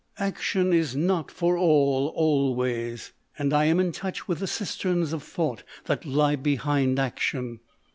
[0.17, 5.21] Action is not for all, always; and I am in touch with the cisterns of
[5.21, 7.59] thought that lie behind action.